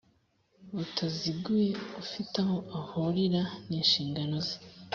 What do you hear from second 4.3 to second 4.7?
ze